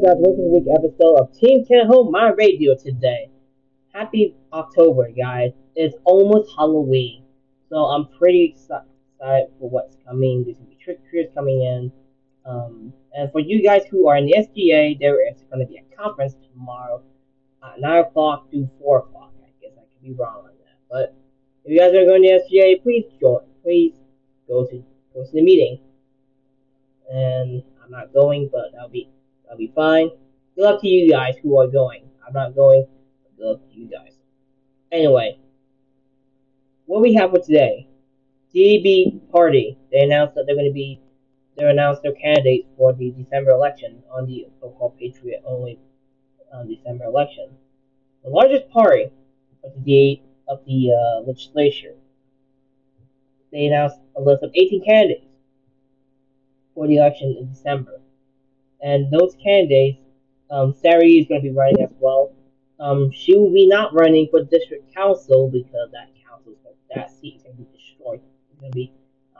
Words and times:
guys, 0.00 0.16
welcome 0.18 0.36
to 0.36 0.42
the 0.42 0.48
week 0.48 0.64
episode 0.74 1.16
of 1.18 1.38
Team 1.38 1.64
Can't 1.66 1.86
Hold 1.86 2.10
My 2.10 2.30
Radio 2.30 2.74
today. 2.74 3.28
Happy 3.92 4.34
October, 4.50 5.10
guys. 5.10 5.50
It's 5.76 5.94
almost 6.04 6.50
Halloween, 6.56 7.22
so 7.68 7.76
I'm 7.76 8.06
pretty 8.18 8.44
excited 8.44 8.86
for 9.58 9.68
what's 9.68 9.96
coming. 10.06 10.44
There's 10.44 10.56
gonna 10.56 10.70
be 10.70 10.78
trick 10.82 11.00
or 11.04 11.10
treaters 11.10 11.34
coming 11.34 11.62
in. 11.62 11.92
Um, 12.46 12.94
and 13.12 13.30
for 13.30 13.40
you 13.40 13.62
guys 13.62 13.82
who 13.90 14.08
are 14.08 14.16
in 14.16 14.24
the 14.24 14.36
SGA, 14.38 14.98
there 14.98 15.28
is 15.28 15.42
going 15.50 15.60
to 15.60 15.66
be 15.66 15.78
a 15.78 15.96
conference 15.96 16.34
tomorrow 16.52 17.02
at 17.62 17.80
9 17.80 17.98
o'clock 17.98 18.50
to 18.50 18.68
4 18.80 18.98
o'clock. 19.00 19.29
Could 20.00 20.08
be 20.08 20.12
wrong 20.14 20.38
on 20.38 20.44
that. 20.44 20.78
But 20.90 21.14
if 21.64 21.72
you 21.72 21.78
guys 21.78 21.94
are 21.94 22.04
going 22.04 22.22
to 22.22 22.40
SGA, 22.40 22.82
please 22.82 23.04
join. 23.20 23.40
Please 23.62 23.94
go 24.48 24.66
to 24.66 24.84
go 25.14 25.24
to 25.24 25.32
the 25.32 25.42
meeting. 25.42 25.78
And 27.10 27.62
I'm 27.82 27.90
not 27.90 28.12
going, 28.12 28.48
but 28.52 28.72
that'll 28.72 28.88
be 28.88 29.08
that'll 29.44 29.58
be 29.58 29.72
fine. 29.74 30.10
Good 30.56 30.62
luck 30.62 30.80
to 30.80 30.88
you 30.88 31.10
guys 31.10 31.34
who 31.42 31.58
are 31.58 31.66
going. 31.66 32.02
I'm 32.26 32.32
not 32.32 32.54
going. 32.54 32.86
Good 33.36 33.44
luck 33.44 33.60
to 33.70 33.78
you 33.78 33.86
guys. 33.86 34.12
Anyway, 34.92 35.38
what 36.86 37.02
we 37.02 37.14
have 37.14 37.30
for 37.30 37.40
today, 37.40 37.86
DAB 38.54 39.30
Party. 39.30 39.76
They 39.92 40.00
announced 40.00 40.34
that 40.34 40.44
they're 40.46 40.56
going 40.56 40.68
to 40.68 40.72
be 40.72 41.00
they 41.56 41.68
announced 41.68 42.02
their 42.02 42.12
candidates 42.12 42.66
for 42.76 42.92
the 42.94 43.10
December 43.10 43.50
election 43.50 44.02
on 44.10 44.26
the 44.26 44.46
so-called 44.60 44.98
Patriot 44.98 45.42
only 45.44 45.78
um, 46.52 46.68
December 46.68 47.04
election. 47.04 47.50
The 48.24 48.30
largest 48.30 48.70
party 48.70 49.10
of 49.64 49.72
the 49.84 50.20
of 50.48 50.64
the 50.66 50.90
uh, 50.92 51.26
legislature. 51.26 51.94
They 53.52 53.66
announced 53.66 53.98
a 54.16 54.20
list 54.20 54.42
of 54.42 54.50
18 54.54 54.84
candidates 54.84 55.26
for 56.74 56.86
the 56.86 56.96
election 56.96 57.36
in 57.38 57.52
December, 57.52 58.00
and 58.80 59.10
those 59.10 59.34
candidates, 59.42 59.98
um, 60.50 60.74
Sari 60.74 61.18
is 61.18 61.26
going 61.26 61.42
to 61.42 61.48
be 61.50 61.54
running 61.54 61.82
as 61.82 61.90
well. 61.98 62.32
Um, 62.78 63.10
she 63.12 63.36
will 63.36 63.52
be 63.52 63.66
not 63.66 63.92
running 63.92 64.28
for 64.30 64.42
district 64.44 64.94
council 64.94 65.50
because 65.50 65.90
that 65.92 66.08
council 66.26 66.54
that 66.94 67.10
seat 67.10 67.36
is 67.36 67.42
going 67.42 67.56
to 67.56 67.62
be 67.62 67.68
destroyed. 67.76 68.20
It's 68.50 68.60
going 68.60 68.72
to 68.72 68.76
be 68.76 68.92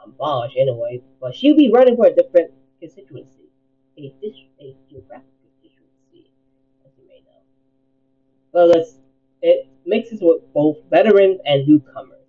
abolished 0.05 0.57
anyway. 0.57 1.03
But 1.21 1.35
she'll 1.35 1.57
be 1.57 1.71
running 1.73 1.97
for 1.97 2.07
a 2.07 2.15
different 2.15 2.53
constituency, 2.81 3.51
a 3.99 4.15
district, 4.21 4.61
a 4.61 4.77
geographic 4.89 5.27
constituency, 5.43 6.31
as 6.85 6.93
you 6.99 7.09
may 7.09 7.21
know. 7.27 7.43
But 8.53 8.69
let's 8.69 8.95
mixes 9.91 10.21
with 10.23 10.41
both 10.55 10.77
veterans 10.89 11.41
and 11.45 11.67
newcomers. 11.67 12.25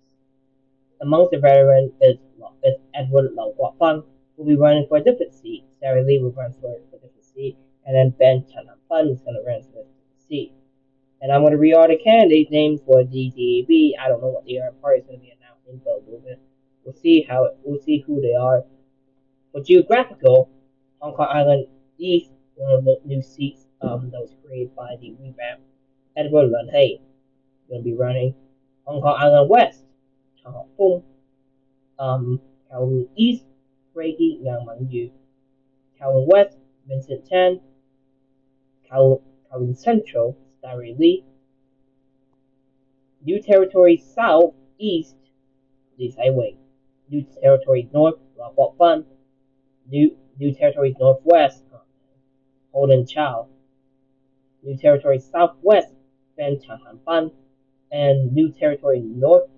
Amongst 1.00 1.30
the 1.30 1.38
veterans 1.38 1.92
is, 2.00 2.16
is 2.64 2.74
Edward 2.92 3.30
Lau 3.34 3.54
Kwok-fan, 3.58 4.02
who 4.36 4.42
will 4.42 4.46
be 4.46 4.56
running 4.56 4.86
for 4.88 4.98
a 4.98 5.04
different 5.04 5.32
seat. 5.32 5.64
Starry 5.76 6.02
Lee 6.02 6.20
will 6.20 6.32
run 6.32 6.52
for, 6.60 6.74
a 6.74 6.80
different 6.90 7.24
seat, 7.24 7.56
and 7.86 7.94
then 7.94 8.10
Ben 8.18 8.44
Chan 8.52 8.66
Pan 8.90 9.06
is 9.08 9.20
going 9.20 9.36
to 9.38 9.46
run 9.46 9.62
for 9.62 9.78
a 9.78 9.86
different 9.86 10.22
seat. 10.28 10.52
And 11.20 11.30
I'm 11.30 11.42
going 11.42 11.52
to 11.52 11.58
read 11.58 11.74
all 11.74 11.86
the 11.86 11.96
candidates' 11.96 12.50
names 12.50 12.80
for 12.84 13.04
DDAB. 13.04 13.92
I 14.00 14.08
don't 14.08 14.20
know 14.20 14.34
what 14.34 14.44
the 14.44 14.58
party 14.82 15.00
is 15.00 15.06
going 15.06 15.20
to 15.20 15.24
be 15.24 15.32
announcing, 15.38 15.80
but 15.84 16.02
we'll, 16.04 16.20
we'll 16.84 16.94
see 16.96 17.22
how 17.22 17.48
we'll 17.62 17.80
see 17.80 18.02
who 18.04 18.20
they 18.20 18.34
are. 18.34 18.64
For 19.52 19.62
geographical, 19.62 20.50
Hong 20.98 21.14
Kong 21.14 21.28
Island 21.30 21.66
East, 21.98 22.32
one 22.56 22.72
of 22.74 22.84
the 22.84 22.98
new 23.04 23.22
seats 23.22 23.66
um, 23.82 24.10
that 24.10 24.20
was 24.20 24.34
created 24.44 24.74
by 24.74 24.96
the 25.00 25.14
revamp 25.20 25.60
Edward 26.16 26.50
Leung 26.50 26.70
Hei, 26.72 26.98
going 27.72 27.82
to 27.82 27.90
be 27.90 27.96
running. 27.96 28.34
Hong 28.84 29.00
Kong 29.00 29.16
Island 29.18 29.48
West, 29.48 29.80
Chang 30.42 30.52
Hao 30.52 30.66
Feng. 30.76 31.02
Um, 31.98 32.40
Kowloon 32.70 33.08
East, 33.16 33.44
Reggie 33.94 34.38
Yang 34.42 34.66
Mengyu. 34.66 35.10
Kowloon 36.00 36.26
West, 36.26 36.56
Vincent 36.86 37.26
Tan. 37.28 37.60
Kowloon 38.90 39.76
Central, 39.76 40.36
Starry 40.58 40.94
Lee. 40.98 41.24
New 43.24 43.40
Territory 43.40 44.02
South 44.14 44.54
East, 44.78 45.16
Li 45.98 46.14
Wei. 46.18 46.56
New 47.08 47.24
Territory 47.40 47.88
North, 47.92 48.18
Lau 48.36 48.52
Kwok-fan. 48.56 49.04
New 49.88 50.16
New 50.38 50.54
Territory 50.54 50.94
Northwest, 50.98 51.62
Holden 52.72 53.06
Chow. 53.06 53.48
New 54.62 54.76
Territory 54.76 55.20
Southwest, 55.20 55.92
Ben 56.36 56.60
Chan 56.60 56.80
Han-pan. 56.84 57.30
And 57.92 58.32
New 58.32 58.50
Territory 58.50 59.00
Northeast, 59.00 59.50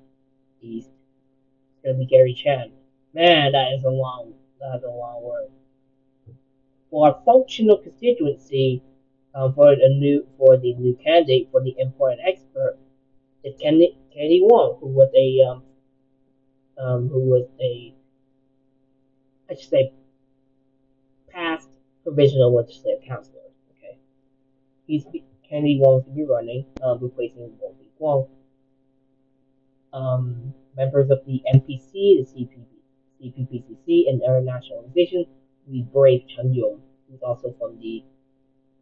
it's 0.63 1.85
gonna 1.85 1.99
be 1.99 2.05
Gary 2.05 2.35
Chan. 2.35 2.73
Man, 3.13 3.53
that 3.53 3.73
is 3.75 3.85
a 3.85 3.91
long 3.91 4.35
that 4.61 4.79
is 4.79 4.83
a 4.83 4.91
long 4.91 5.23
word. 5.23 5.51
For 6.91 7.11
a 7.11 7.25
functional 7.25 7.77
constituency, 7.77 8.83
um, 9.37 9.55
for 9.55 9.77
the 9.77 9.89
new 9.89 10.27
for 10.37 10.57
the 10.57 10.75
new 10.75 10.95
candidate 10.95 11.49
for 11.53 11.63
the 11.63 11.77
import 11.79 12.19
and 12.19 12.29
expert, 12.29 12.77
it's 13.45 13.61
Kennedy, 13.63 13.97
Kennedy 14.13 14.41
Wong, 14.43 14.79
who 14.81 14.89
was 14.89 15.11
a 15.15 15.43
um, 15.49 15.63
um, 16.77 17.09
who 17.09 17.21
was 17.21 17.47
a 17.61 17.95
I 19.49 19.55
should 19.55 19.71
say 19.71 19.93
past 21.29 21.69
provisional 22.03 22.53
legislative 22.53 23.05
counselor. 23.07 23.43
Okay, 23.79 23.97
he's 24.89 25.05
Kennedy 25.49 25.79
Wong's 25.79 26.05
to 26.07 26.11
be 26.11 26.25
running, 26.25 26.65
um, 26.83 26.99
replacing 27.01 27.53
Wong 27.61 27.75
Guang. 28.01 28.29
Um, 29.93 30.55
members 30.77 31.11
of 31.11 31.21
the 31.27 31.43
NPC, 31.55 31.93
the 31.93 32.27
CPP, 32.27 32.67
CPPCC, 33.23 34.09
and 34.09 34.23
other 34.23 34.41
national 34.41 34.79
organizations, 34.79 35.27
we 35.67 35.83
brave 35.83 36.27
Chan 36.29 36.53
Yung, 36.53 36.81
who's 37.09 37.23
also 37.23 37.55
from 37.59 37.79
the 37.79 38.03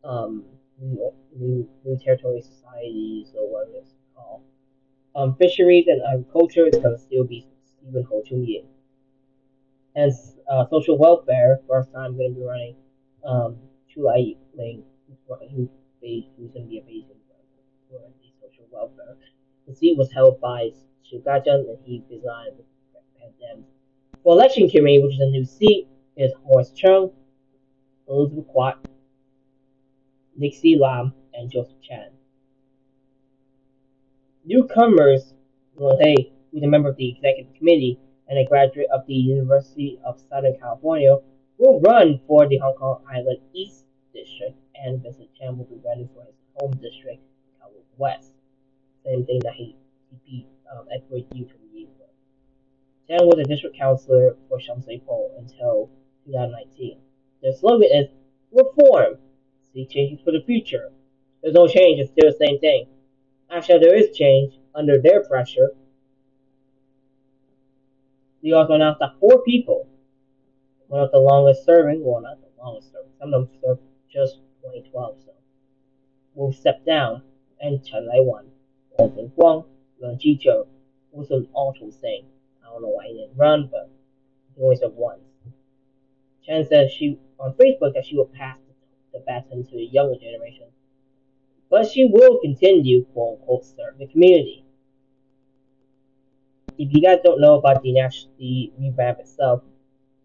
um, 0.05 0.45
New, 0.81 1.13
New, 1.37 1.99
Territory 2.03 2.41
Societies 2.41 3.29
or 3.39 3.53
whatever 3.53 3.79
it's 3.79 3.93
called. 4.17 4.43
Um, 5.15 5.37
fisheries 5.37 5.87
and 5.87 6.01
agriculture 6.11 6.67
is 6.67 6.75
going 6.75 6.97
to 6.97 7.03
still 7.03 7.25
be 7.25 7.47
Stephen 7.65 8.05
Ho 8.05 8.23
Chung 8.27 8.45
Yin. 8.45 8.65
And 9.95 10.13
uh, 10.51 10.65
social 10.71 10.99
welfare, 10.99 11.61
first 11.69 11.93
time 11.93 12.17
going 12.17 12.35
to 12.35 12.41
be 12.41 12.47
running 12.47 12.77
um, 13.25 13.57
Chu 13.93 14.05
Lai 14.07 14.35
Ling, 14.57 14.83
who's, 15.09 15.19
going 15.29 15.51
to 15.51 16.69
be 16.69 16.79
a 16.79 16.83
Beijing 16.83 17.23
welfare. 18.73 19.17
The 19.69 19.75
seat 19.75 19.97
was 19.97 20.11
held 20.13 20.41
by 20.41 20.71
Gazheng 21.13 21.69
and 21.69 21.79
he 21.85 22.03
resigned 22.11 22.57
pandemic. 23.21 23.67
For 24.23 24.33
election 24.33 24.69
committee, 24.69 25.03
which 25.03 25.15
is 25.15 25.21
a 25.21 25.27
new 25.27 25.45
seat, 25.45 25.89
is 26.17 26.33
Horace 26.45 26.73
Cheung, 26.73 27.13
Elizabeth 28.09 28.47
Quat, 28.49 28.87
Nixie 30.37 30.79
Lam, 30.79 31.13
and 31.35 31.51
Joseph 31.51 31.81
Chan. 31.83 32.11
Newcomers, 34.45 35.35
hey, 36.01 36.33
who's 36.51 36.63
a 36.63 36.67
member 36.67 36.89
of 36.89 36.97
the 36.97 37.11
executive 37.11 37.55
committee 37.55 37.99
and 38.29 38.39
a 38.39 38.45
graduate 38.45 38.89
of 38.93 39.07
the 39.07 39.15
University 39.15 40.01
of 40.05 40.21
Southern 40.29 40.57
California, 40.59 41.17
will 41.59 41.81
run 41.81 42.21
for 42.27 42.49
the 42.49 42.59
Hong 42.59 42.75
Kong 42.75 43.03
Island 43.09 43.39
East 43.53 43.85
District, 44.15 44.57
and 44.75 45.03
Vincent 45.03 45.29
Chan 45.39 45.57
will 45.57 45.65
be 45.65 45.81
running 45.85 46.09
for 46.15 46.25
his 46.25 46.35
home 46.57 46.73
district. 46.73 46.92
Same 49.23 49.27
thing 49.27 49.41
that 49.45 49.55
he, 49.55 49.77
beat 50.27 50.49
um, 50.73 50.87
Edward 50.93 51.25
Yiu 51.31 51.49
from. 51.49 51.63
Chan 53.09 53.27
was 53.27 53.39
a 53.39 53.45
district 53.45 53.77
councilor 53.77 54.37
for 54.49 54.59
Sham 54.59 54.83
Shui 54.83 55.03
Po 55.07 55.31
until 55.39 55.91
2019. 56.27 56.99
Their 57.43 57.53
slogan 57.53 57.89
is 57.93 58.09
Reform. 58.53 59.19
See 59.73 59.87
changes 59.87 60.21
for 60.25 60.33
the 60.33 60.43
future. 60.45 60.91
There's 61.43 61.55
no 61.55 61.69
change, 61.69 62.01
it's 62.01 62.11
still 62.11 62.31
the 62.31 62.37
same 62.37 62.59
thing. 62.59 62.87
Actually, 63.51 63.79
there 63.79 63.97
is 63.97 64.17
change 64.17 64.55
under 64.75 65.01
their 65.01 65.23
pressure. 65.25 65.71
They 68.43 68.53
also 68.53 68.75
announced 68.75 69.01
that 69.01 69.19
four 69.21 69.43
people, 69.43 69.87
one 70.89 71.03
of 71.03 71.13
the 71.13 71.19
longest 71.19 71.65
serving, 71.65 72.05
well, 72.05 72.21
not 72.21 72.39
the 72.41 72.63
longest 72.63 72.93
serving, 72.93 73.13
some 73.21 73.35
of 73.35 73.49
them 73.49 73.61
served 73.63 73.83
just 74.13 74.37
2012, 74.63 75.17
so, 75.25 75.33
will 76.35 76.53
step 76.53 76.85
down, 76.85 77.23
and 77.61 77.85
Chen 77.85 78.07
Lai 78.07 78.21
Wan, 78.99 79.15
Wang 79.15 79.33
Guang, 79.37 79.65
Ren 80.01 80.19
Jizhou, 80.19 80.67
was 81.13 81.31
an 81.31 81.49
awful 81.55 81.91
thing. 81.91 82.25
I 82.63 82.71
don't 82.71 82.83
know 82.83 82.89
why 82.89 83.07
he 83.07 83.15
didn't 83.15 83.37
run, 83.37 83.69
but 83.71 83.91
he 84.57 84.63
only 84.63 84.77
served 84.77 84.97
once. 84.97 85.21
Chen 86.45 86.65
said 86.65 86.91
she 86.91 87.19
on 87.39 87.55
Facebook 87.55 87.95
that 87.95 88.07
she 88.07 88.17
will 88.17 88.27
pass 88.27 88.59
the 89.13 89.21
baton 89.21 89.65
to 89.65 89.77
the 89.77 89.85
younger 89.85 90.19
generation, 90.19 90.67
but 91.71 91.87
she 91.87 92.05
will 92.05 92.41
continue, 92.41 93.05
quote 93.13 93.39
unquote, 93.41 93.65
serve 93.65 93.99
the 93.99 94.07
community. 94.07 94.65
If 96.79 96.93
you 96.93 97.01
guys 97.03 97.19
don't 97.23 97.41
know 97.41 97.55
about 97.55 97.83
the 97.83 97.93
national 97.93 98.33
the 98.39 98.73
revamp 98.79 99.21
itself, 99.21 99.63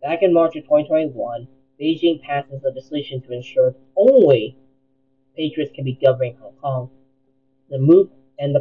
back 0.02 0.24
in 0.24 0.34
March 0.34 0.56
of 0.56 0.64
2021, 0.64 1.48
Beijing 1.80 2.22
passed 2.22 2.48
legislation 2.64 3.22
to 3.22 3.34
ensure 3.34 3.72
that 3.72 3.80
only 3.96 4.56
patriots 5.36 5.72
can 5.76 5.86
be 5.86 5.94
governing 5.94 6.36
Hong 6.42 6.54
Kong. 6.54 6.90
The 7.70 7.78
move 7.78 8.10
and 8.40 8.58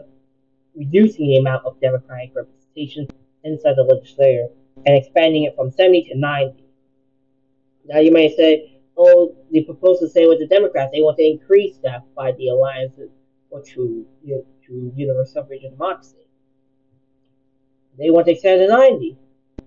reducing 0.74 1.28
the 1.28 1.38
amount 1.38 1.64
of 1.64 1.80
Democratic 1.80 2.32
representation 2.34 3.08
inside 3.44 3.74
the 3.76 3.82
legislature 3.82 4.48
and 4.84 4.96
expanding 4.96 5.44
it 5.44 5.54
from 5.56 5.70
70 5.70 6.04
to 6.10 6.18
90. 6.18 6.64
Now 7.86 7.98
you 8.00 8.12
may 8.12 8.34
say, 8.34 8.80
oh, 8.96 9.34
the 9.50 9.64
proposal 9.64 10.08
say 10.08 10.26
with 10.26 10.38
the 10.38 10.46
Democrats, 10.46 10.90
they 10.92 11.00
want 11.00 11.16
to 11.18 11.24
increase 11.24 11.76
that 11.82 12.02
by 12.14 12.32
the 12.32 12.48
alliance 12.48 12.98
for 13.48 13.62
true, 13.62 14.06
true 14.64 14.92
universal 14.94 15.42
suffrage 15.42 15.62
and 15.62 15.72
democracy. 15.72 16.16
They 17.98 18.10
want 18.10 18.26
to 18.26 18.32
extend 18.32 18.60
to 18.60 18.68
90 18.68 19.16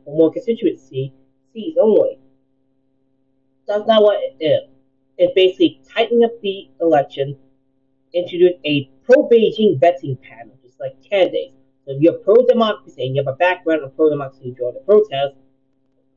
for 0.06 0.16
more 0.16 0.32
constituency 0.32 1.14
seats 1.54 1.78
only. 1.82 2.20
That's 3.68 3.88
not 3.88 4.04
what 4.04 4.20
it 4.22 4.44
is. 4.44 4.70
It's 5.18 5.34
basically 5.34 5.82
tightening 5.94 6.24
up 6.24 6.32
the 6.42 6.70
election, 6.82 7.38
introduce 8.14 8.54
a 8.66 8.90
pro-Beijing 9.10 9.80
vetting 9.80 10.22
panel, 10.22 10.56
just 10.64 10.80
like 10.80 10.96
candidates. 11.10 11.56
So 11.86 11.94
if 11.94 12.02
you're 12.02 12.14
pro-democracy 12.14 13.08
and 13.08 13.16
you 13.16 13.24
have 13.24 13.34
a 13.34 13.38
background 13.38 13.84
of 13.84 13.96
pro-democracy 13.96 14.52
to 14.52 14.58
join 14.58 14.74
the 14.76 14.82
protest, 14.82 15.36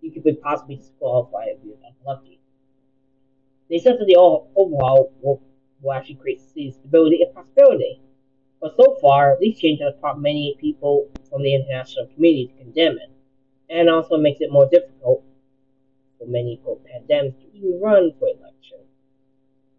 you 0.02 0.10
could 0.10 0.40
possibly 0.42 0.76
disqualified 0.76 1.48
if 1.48 1.58
you're 1.64 1.76
unlucky. 2.04 2.40
They 3.70 3.78
said 3.78 3.98
that 3.98 4.04
the 4.06 4.16
overall 4.16 5.14
will, 5.22 5.40
will 5.80 5.92
actually 5.92 6.16
create 6.16 6.42
stability 6.42 7.22
and 7.22 7.32
prosperity. 7.32 8.00
But 8.60 8.76
so 8.76 8.98
far, 9.00 9.38
these 9.40 9.58
changes 9.58 9.86
have 9.86 10.00
prompted 10.00 10.22
many 10.22 10.56
people 10.60 11.08
from 11.30 11.42
the 11.42 11.54
international 11.54 12.08
community 12.14 12.48
to 12.48 12.64
condemn 12.64 12.98
it, 12.98 13.10
and 13.70 13.88
also 13.88 14.18
makes 14.18 14.40
it 14.40 14.52
more 14.52 14.68
difficult 14.70 15.24
for 16.18 16.26
many 16.26 16.60
quote 16.62 16.84
pandemics 16.84 17.40
to 17.40 17.56
even 17.56 17.80
run 17.80 18.12
for 18.18 18.28
election. 18.28 18.78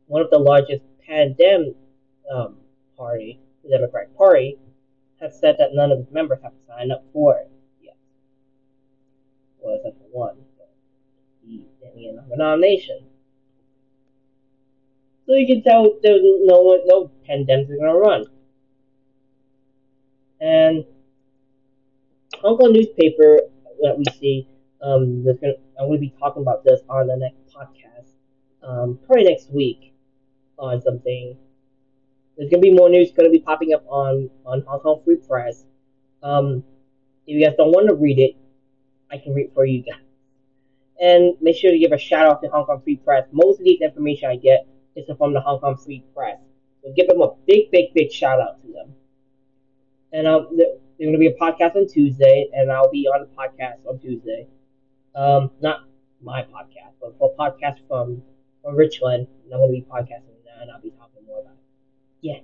One 0.07 0.24
of 0.24 0.31
the 0.31 0.39
largest 0.39 0.81
pandemic 1.06 1.75
um, 2.33 2.57
party, 3.04 3.38
the 3.64 3.70
Democratic 3.70 4.16
Party, 4.18 4.58
has 5.20 5.38
said 5.38 5.56
that 5.60 5.74
none 5.74 5.92
of 5.92 6.00
its 6.00 6.12
members 6.12 6.40
have 6.42 6.54
signed 6.68 6.92
up 6.94 7.04
for 7.12 7.36
it 7.36 7.52
yet. 7.82 7.98
Well, 9.60 9.76
except 9.76 9.98
for 9.98 10.08
one, 10.12 10.38
the 11.44 12.08
another 12.08 12.38
nomination. 12.38 13.00
So 15.26 15.34
you 15.34 15.48
can 15.48 15.62
tell 15.64 15.98
there's 16.02 16.22
no 16.24 16.62
one, 16.62 16.80
no 16.86 17.12
pandemics 17.30 17.72
are 17.82 17.88
to 17.88 18.00
run. 18.00 18.24
And 20.40 20.86
Kong 22.42 22.72
newspaper 22.72 23.40
that 23.82 23.98
we 23.98 24.06
see, 24.20 24.48
um, 24.82 25.26
gonna, 25.26 25.54
I'm 25.80 25.92
to 25.92 25.98
be 25.98 26.14
talking 26.20 26.42
about 26.42 26.64
this 26.64 26.80
on 26.90 27.08
the 27.08 27.18
next 27.18 27.38
podcast, 27.54 28.12
um, 28.62 28.98
probably 29.06 29.26
next 29.26 29.50
week 29.52 29.94
on 30.58 30.82
something. 30.82 31.38
There's 32.38 32.50
to 32.50 32.57
be 32.59 32.74
more 32.74 32.89
news 32.89 33.12
to 33.12 33.30
be 33.30 33.39
popping 33.39 33.74
up 33.74 33.85
on, 33.88 34.30
on 34.45 34.63
Hong 34.68 34.80
Kong 34.80 35.01
Free 35.06 35.18
Press. 35.18 35.65
Um, 36.24 36.63
if 37.27 37.38
you 37.38 37.45
guys 37.45 37.56
don't 37.57 37.71
want 37.71 37.88
to 37.88 37.95
read 37.95 38.19
it, 38.19 38.35
I 39.12 39.18
can 39.18 39.33
read 39.33 39.51
for 39.53 39.65
you 39.65 39.83
guys. 39.83 40.01
And 41.00 41.35
make 41.41 41.56
sure 41.56 41.71
to 41.71 41.77
give 41.77 41.91
a 41.91 41.97
shout 41.97 42.27
out 42.27 42.41
to 42.41 42.50
Hong 42.50 42.65
Kong 42.65 42.81
Free 42.83 42.95
Press. 42.95 43.27
Most 43.31 43.59
of 43.59 43.65
these 43.65 43.81
information 43.81 44.30
I 44.30 44.38
get 44.38 44.68
is 44.95 45.06
from 45.18 45.33
the 45.33 45.41
Hong 45.41 45.59
Kong 45.59 45.77
Free 45.77 46.03
Press. 46.15 46.39
So 46.83 46.91
give 46.95 47.07
them 47.07 47.21
a 47.21 47.30
big, 47.45 47.71
big, 47.71 47.94
big 47.94 48.12
shout 48.12 48.39
out 48.39 48.62
to 48.62 48.71
them. 48.71 48.94
And 50.12 50.27
um, 50.27 50.50
there's 50.57 50.80
to 51.12 51.18
be 51.18 51.27
a 51.27 51.33
podcast 51.33 51.75
on 51.75 51.88
Tuesday, 51.88 52.50
and 52.53 52.71
I'll 52.71 52.91
be 52.91 53.07
on 53.07 53.21
the 53.21 53.35
podcast 53.35 53.88
on 53.88 54.00
Tuesday. 54.00 54.47
Um, 55.15 55.51
not 55.62 55.81
my 56.21 56.44
podcast, 56.44 56.94
but 57.01 57.13
a 57.21 57.30
podcast 57.38 57.80
from, 57.88 58.21
from 58.63 58.75
Richland, 58.75 59.27
and 59.44 59.53
I'm 59.53 59.59
to 59.68 59.74
be 59.74 59.85
podcasting 59.89 60.38
that, 60.45 60.62
and 60.62 60.71
I'll 60.71 60.81
be 60.81 60.91
talking 60.91 61.25
more 61.27 61.41
about 61.41 61.53
it. 61.53 61.73
Yeah. 62.24 62.40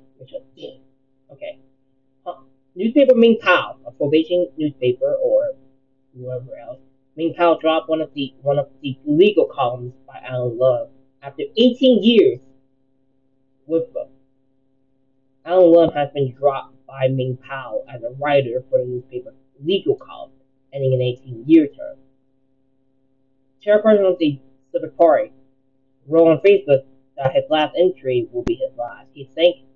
Okay. 1.32 1.58
Huh. 2.26 2.42
Newspaper 2.76 3.16
Ming 3.16 3.38
Pao, 3.42 3.78
a 3.88 3.92
probation 3.92 4.50
newspaper, 4.58 5.16
or 5.24 5.54
whoever 6.14 6.58
else. 6.62 6.80
Ming 7.16 7.34
Pao 7.34 7.58
dropped 7.62 7.88
one 7.88 8.02
of 8.02 8.14
the 8.14 8.34
one 8.42 8.60
of 8.60 8.68
the 8.82 8.98
legal 9.06 9.46
columns 9.46 9.94
by 10.06 10.20
Alan 10.28 10.58
Leong 10.58 10.90
after 11.24 11.44
18 11.56 12.04
years 12.04 12.40
with 13.68 13.94
them. 13.94 14.08
Alan 15.46 15.72
Leong 15.72 15.96
has 15.96 16.10
been 16.14 16.34
dropped 16.34 16.76
by 16.86 17.08
Ming 17.08 17.38
Pao 17.38 17.84
as 17.90 18.04
a 18.04 18.10
writer 18.20 18.62
for 18.70 18.80
the 18.80 18.86
newspaper 18.86 19.34
legal 19.64 19.96
column, 19.96 20.32
ending 20.74 20.94
an 20.94 21.00
18-year 21.00 21.68
term. 21.68 21.98
Chairperson 23.66 24.12
of 24.12 24.18
the 24.20 24.40
Civic 24.74 24.98
Party 24.98 25.32
wrote 26.08 26.28
on 26.28 26.42
Facebook 26.46 26.84
that 27.18 27.34
his 27.34 27.44
last 27.50 27.76
entry 27.78 28.28
will 28.32 28.44
be 28.44 28.56
his 28.56 28.72
last. 28.78 29.08
He 29.14 29.30
thanked 29.36 29.69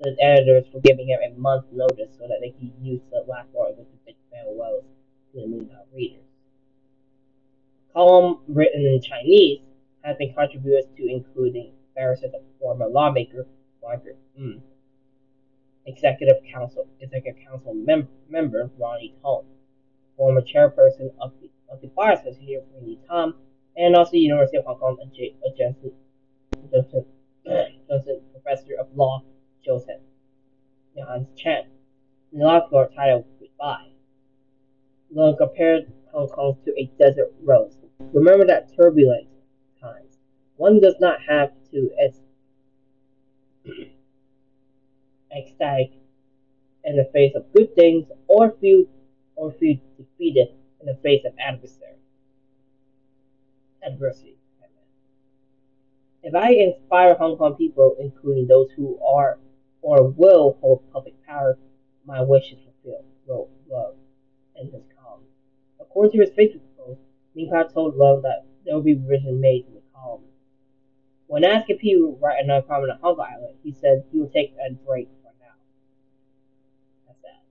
the 0.00 0.16
editors 0.20 0.66
for 0.72 0.80
giving 0.80 1.08
him 1.08 1.18
a 1.22 1.38
month's 1.38 1.68
notice 1.72 2.16
so 2.18 2.26
that 2.26 2.38
they 2.40 2.50
could 2.50 2.72
use 2.80 3.00
the 3.10 3.24
last 3.28 3.48
article 3.58 3.84
to 3.84 3.96
bid 4.06 4.14
farewells 4.30 4.84
to 5.32 5.40
the 5.40 5.64
Pao 5.66 5.84
readers. 5.94 6.24
A 7.90 7.92
column 7.92 8.38
written 8.48 8.86
in 8.86 9.00
Chinese 9.02 9.60
has 10.02 10.16
been 10.16 10.32
contributed 10.32 10.84
to 10.96 11.06
including 11.06 11.72
Barrister 11.94 12.28
the 12.28 12.40
former 12.58 12.88
lawmaker 12.88 13.46
Margaret 13.82 14.18
Executive 15.86 16.36
Council 16.50 16.86
Executive 17.00 17.42
Council 17.44 17.74
mem- 17.74 18.08
member 18.28 18.70
Ronnie 18.78 19.14
Tong, 19.22 19.44
former 20.16 20.40
chairperson 20.40 21.10
of 21.20 21.32
the 21.40 21.50
of 21.70 21.80
the 21.82 21.88
Bar 21.88 22.12
Association 22.12 22.64
Wendy 22.74 22.98
Tom, 23.08 23.34
and 23.76 23.94
also 23.94 24.16
University 24.16 24.56
of 24.58 24.64
Hong 24.64 24.78
Kong 24.78 24.96
adjacent 25.02 25.56
Johnson, 25.58 25.92
Johnson 27.88 28.20
Professor 28.32 28.74
of 28.80 28.88
Law 28.96 29.22
Joseph 29.64 30.00
John 30.96 31.26
Chen. 31.36 31.64
Law 32.32 32.68
court 32.68 32.94
title 32.94 33.26
Goodbye. 33.38 33.88
Long 35.12 35.36
compared 35.36 35.92
Hong 36.12 36.28
Kong 36.28 36.56
to 36.64 36.72
a 36.78 36.90
desert 36.98 37.32
rose. 37.42 37.76
Remember 38.12 38.46
that 38.46 38.74
turbulent 38.76 39.26
times. 39.80 40.18
One 40.56 40.80
does 40.80 40.94
not 41.00 41.20
have 41.28 41.50
to 41.72 41.90
ecstatic 45.34 45.92
in 46.84 46.96
the 46.96 47.08
face 47.12 47.34
of 47.34 47.52
good 47.52 47.74
things 47.74 48.06
or 48.26 48.52
feel 48.60 48.84
or 49.36 49.52
feel 49.52 49.76
defeated 49.96 50.48
in 50.80 50.86
the 50.86 50.94
face 51.02 51.24
of 51.24 51.32
adversary. 51.38 51.96
Adversity. 53.82 54.36
If 56.22 56.34
I 56.34 56.50
inspire 56.52 57.14
Hong 57.14 57.36
Kong 57.38 57.54
people, 57.54 57.96
including 57.98 58.46
those 58.46 58.70
who 58.76 58.98
are 59.02 59.38
or 59.82 60.08
will 60.08 60.58
hold 60.60 60.82
public 60.92 61.14
power, 61.26 61.58
my 62.04 62.20
wish 62.22 62.52
is 62.52 62.58
fulfilled. 62.64 63.04
Wrote 63.26 63.50
Love 63.70 63.94
in 64.56 64.66
his 64.66 64.82
column. 65.00 65.22
According 65.80 66.12
to 66.12 66.26
his 66.26 66.30
Facebook 66.30 66.62
post, 66.76 67.00
Ming 67.34 67.50
Pao 67.50 67.62
told 67.64 67.96
Love 67.96 68.22
that 68.22 68.44
there 68.64 68.74
will 68.74 68.82
be 68.82 68.94
revision 68.94 69.40
made 69.40 69.66
to 69.66 69.72
the 69.72 69.82
column. 69.94 70.22
When 71.26 71.44
asked 71.44 71.70
if 71.70 71.80
he 71.80 71.96
would 71.96 72.20
write 72.20 72.42
another 72.42 72.66
column 72.66 72.90
on 72.90 72.98
Kong 72.98 73.20
Island, 73.20 73.58
he 73.62 73.72
said 73.72 74.04
he 74.10 74.18
would 74.18 74.32
take 74.32 74.54
a 74.54 74.72
break 74.72 75.08
for 75.22 75.32
now. 75.40 75.54
That's 77.06 77.20
that. 77.22 77.42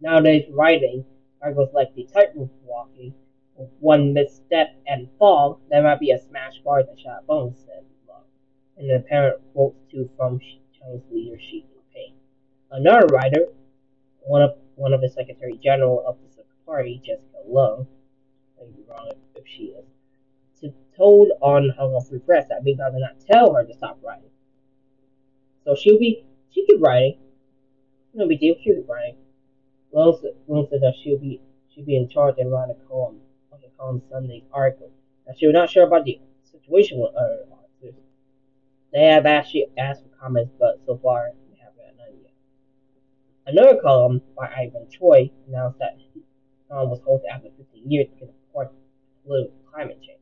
Nowadays, 0.00 0.48
writing 0.50 1.04
articles 1.42 1.74
like 1.74 1.94
the 1.94 2.04
tightrope 2.04 2.50
walking, 2.64 3.14
with 3.56 3.68
one 3.80 4.14
misstep 4.14 4.74
and 4.86 5.08
fall, 5.18 5.60
there 5.68 5.82
might 5.82 6.00
be 6.00 6.12
a 6.12 6.18
smash 6.18 6.58
bar 6.64 6.82
that 6.82 6.98
shot 6.98 7.26
bones, 7.26 7.58
said 7.66 7.84
Love. 8.08 8.24
And 8.78 8.88
the 8.88 8.96
apparent 8.96 9.42
quote 9.52 9.76
to 9.90 10.08
from 10.16 10.40
Chinese 10.82 11.02
leader 11.10 11.38
Xi 11.38 11.64
Jinping. 11.64 12.12
Another 12.70 13.06
writer, 13.12 13.46
one 14.22 14.42
of 14.42 14.56
one 14.76 14.92
of 14.92 15.00
the 15.00 15.08
Secretary 15.08 15.58
General 15.62 16.02
of 16.06 16.16
the 16.36 16.42
Party, 16.66 17.00
Jessica 17.04 17.38
Leung, 17.48 17.86
I 18.60 18.64
may 18.64 18.70
be 18.70 18.82
wrong 18.88 19.10
if, 19.34 19.44
she 19.46 19.64
is, 19.64 19.84
to, 20.60 20.72
told 20.96 21.30
on 21.40 21.70
Hong 21.76 21.92
Kong 21.92 22.04
Free 22.08 22.18
Press 22.18 22.46
that 22.48 22.64
Ming 22.64 22.76
did 22.76 22.94
not 22.94 23.20
tell 23.30 23.54
her 23.54 23.64
to 23.64 23.74
stop 23.74 23.98
writing. 24.02 24.30
So 25.64 25.74
she'll 25.74 25.98
be 25.98 26.24
she 26.50 26.66
keep 26.66 26.80
writing. 26.80 27.16
No 28.14 28.26
big 28.26 28.40
deal, 28.40 28.54
she'll 28.62 28.76
keep 28.76 28.88
writing. 28.88 29.16
Leung 29.94 30.20
said 30.70 30.80
that 30.80 30.94
she'll 31.02 31.18
be 31.18 31.40
she'll 31.74 31.84
be 31.84 31.96
in 31.96 32.08
charge 32.08 32.36
and 32.38 32.50
run 32.50 32.70
a 32.70 32.74
column 32.88 33.20
on 33.52 33.60
the 33.60 33.68
column 33.78 34.02
Sunday 34.10 34.42
article. 34.52 34.90
Now 35.26 35.34
she 35.36 35.46
was 35.46 35.54
not 35.54 35.70
sure 35.70 35.84
about 35.86 36.04
the 36.04 36.18
situation 36.50 36.98
with 36.98 37.12
artists. 37.16 37.52
They 38.92 39.06
have 39.06 39.26
actually 39.26 39.66
asked 39.78 40.02
for 40.02 40.08
comments, 40.20 40.52
but 40.58 40.80
so 40.84 40.98
far 40.98 41.32
we 41.50 41.56
haven't 41.58 41.80
had 41.84 41.96
none 41.96 42.20
yet. 42.22 42.32
Another 43.46 43.80
column 43.80 44.20
by 44.36 44.48
Ivan 44.48 44.86
Choy 44.90 45.30
announced 45.48 45.78
that 45.78 45.98
Trump 46.68 46.90
was 46.90 47.00
halted 47.00 47.26
after 47.30 47.48
15 47.56 47.90
years 47.90 48.08
because 48.12 48.28
of 48.28 48.70
political 49.24 49.54
climate 49.70 50.00
change. 50.02 50.18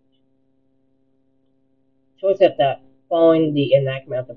Choi 2.21 2.35
said 2.35 2.55
that 2.59 2.83
following 3.09 3.55
the 3.55 3.75
enactment 3.75 4.21
of 4.21 4.37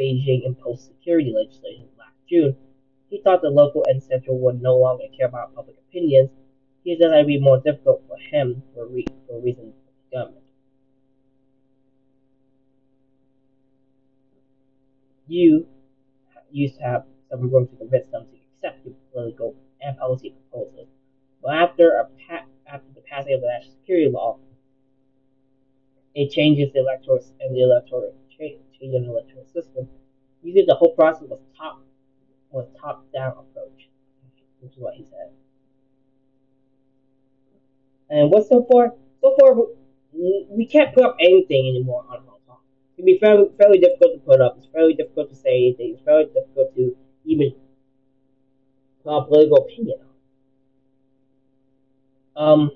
Beijing 0.00 0.44
imposed 0.44 0.82
security 0.82 1.32
legislation 1.32 1.88
last 1.98 2.14
June, 2.28 2.56
he 3.10 3.20
thought 3.20 3.42
the 3.42 3.50
local 3.50 3.84
and 3.88 4.02
central 4.02 4.38
would 4.38 4.62
no 4.62 4.76
longer 4.76 5.04
care 5.16 5.26
about 5.26 5.54
public 5.54 5.76
opinions. 5.88 6.30
He 6.84 6.96
said 6.96 7.10
that 7.10 7.14
it 7.14 7.18
would 7.18 7.26
be 7.26 7.40
more 7.40 7.58
difficult 7.58 8.02
for 8.06 8.16
him 8.16 8.62
for, 8.74 8.86
re- 8.86 9.06
for 9.26 9.40
reasons 9.40 9.74
of 9.74 10.12
government. 10.12 10.45
You 15.28 15.66
used 16.50 16.76
to 16.76 16.82
have 16.82 17.04
some 17.30 17.50
room 17.50 17.66
to 17.68 17.76
convince 17.76 18.06
them 18.08 18.26
to 18.26 18.36
accept 18.36 18.84
your 18.84 18.94
political 19.12 19.54
and 19.80 19.96
policy 19.98 20.30
proposals. 20.50 20.88
But 21.42 21.54
after 21.54 22.08
pa- 22.28 22.46
after 22.66 22.92
the 22.94 23.02
passing 23.02 23.34
of 23.34 23.40
the 23.42 23.48
national 23.48 23.72
security 23.74 24.10
law, 24.10 24.38
it 26.14 26.30
changes 26.30 26.72
the 26.72 26.80
electoral 26.80 27.20
and 27.40 27.54
the 27.54 27.62
electoral 27.62 28.12
change, 28.38 28.60
in 28.80 28.90
the 28.90 28.98
electoral 28.98 29.44
system. 29.46 29.88
Usually, 30.42 30.64
the 30.66 30.74
whole 30.74 30.92
process 30.94 31.28
was 31.28 31.40
top 31.56 31.80
was 32.50 32.66
top 32.80 33.04
down 33.12 33.32
approach, 33.38 33.88
which 34.60 34.72
is 34.72 34.78
what 34.78 34.94
he 34.94 35.04
said. 35.04 35.30
And 38.10 38.30
what's 38.30 38.48
so 38.48 38.66
far? 38.70 38.94
So 39.20 39.36
far, 39.38 39.54
we 40.12 40.66
can't 40.66 40.94
put 40.94 41.04
up 41.04 41.16
anything 41.20 41.68
anymore 41.68 42.04
on. 42.08 42.18
It 42.18 42.35
can 42.96 43.04
be 43.04 43.18
fairly, 43.18 43.48
fairly 43.58 43.78
difficult 43.78 44.14
to 44.14 44.20
put 44.20 44.40
up. 44.40 44.56
It's 44.58 44.68
fairly 44.72 44.94
difficult 44.94 45.30
to 45.30 45.36
say 45.36 45.56
anything. 45.56 45.94
It's 45.94 46.02
fairly 46.04 46.26
difficult 46.26 46.74
to 46.76 46.96
even 47.24 47.52
put 49.04 49.16
a 49.16 49.24
political 49.24 49.58
opinion 49.58 49.98
on. 52.36 52.52
Um, 52.52 52.70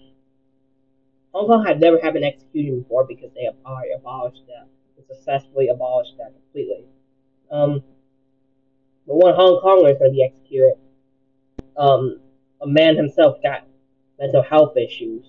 Hong 1.33 1.47
Kong 1.47 1.65
had 1.65 1.81
never 1.81 1.99
had 2.03 2.17
an 2.17 2.25
execution 2.25 2.81
before 2.81 3.05
because 3.07 3.31
they 3.35 3.45
have 3.45 3.55
already 3.65 3.93
abolished 3.93 4.43
that. 4.49 4.69
Successfully 5.09 5.69
abolished 5.69 6.15
that 6.19 6.33
completely. 6.35 6.85
Um, 7.51 7.83
but 9.07 9.17
one 9.17 9.35
Hong 9.35 9.61
Konger 9.61 9.93
is 9.93 9.99
going 9.99 10.13
to 10.13 10.15
be 10.15 10.25
executed. 10.25 10.75
Um, 11.77 12.21
a 12.63 12.67
man 12.67 12.97
himself 12.97 13.43
got 13.43 13.67
mental 14.19 14.43
health 14.43 14.77
issues, 14.77 15.25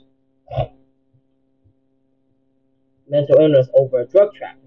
mental 3.09 3.37
illness 3.39 3.67
over 3.73 4.01
a 4.01 4.05
drug 4.05 4.33
trafficking. 4.35 4.60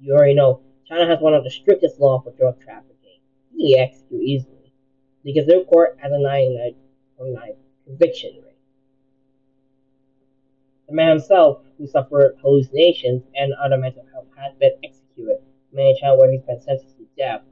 You 0.00 0.14
already 0.14 0.34
know 0.34 0.60
China 0.86 1.06
has 1.06 1.20
one 1.20 1.34
of 1.34 1.44
the 1.44 1.50
strictest 1.50 1.98
laws 1.98 2.22
for 2.24 2.30
drug 2.32 2.60
trafficking. 2.60 3.20
He 3.56 3.76
executed 3.78 4.24
easily 4.24 4.72
because 5.24 5.46
their 5.46 5.64
court 5.64 5.96
has 5.98 6.12
a 6.12 6.16
99.9 6.16 7.56
conviction 7.84 8.34
rate. 8.36 8.54
The 10.88 10.94
man 10.94 11.10
himself, 11.10 11.62
who 11.76 11.86
suffered 11.86 12.36
hallucinations 12.40 13.22
and 13.34 13.52
other 13.54 13.76
mental 13.76 14.06
health, 14.12 14.26
has 14.36 14.54
been 14.54 14.72
executed 14.82 15.38
in 15.72 15.96
China 16.00 16.16
where 16.16 16.30
he's 16.30 16.42
been 16.42 16.60
sentenced 16.60 16.96
to 16.96 17.06
death 17.16 17.42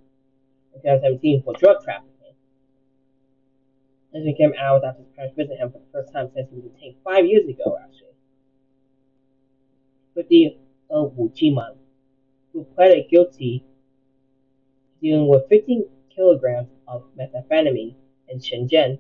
in 0.75 0.81
2017 0.81 1.43
for 1.43 1.53
drug 1.55 1.83
trafficking. 1.83 2.13
This 4.13 4.25
became 4.25 4.55
hours 4.59 4.83
after 4.87 5.03
his 5.03 5.11
parents 5.15 5.37
visited 5.37 5.59
him 5.59 5.71
for 5.73 5.79
the 5.79 5.85
first 5.93 6.13
time 6.13 6.31
since 6.35 6.49
he 6.49 6.57
was 6.57 6.65
detained 6.73 6.95
five 7.05 7.27
years 7.27 7.47
ago, 7.47 7.77
actually. 7.83 8.15
50 10.15 10.59
of 10.89 11.05
uh, 11.05 11.09
Wu 11.15 11.29
Jiman, 11.29 11.77
who 12.57 12.65
pleaded 12.75 13.05
guilty 13.11 13.63
dealing 15.03 15.29
with 15.29 15.47
15 15.51 15.85
kilograms 16.15 16.71
of 16.89 17.05
methamphetamine 17.15 17.95
in 18.31 18.39
Shenzhen 18.39 18.99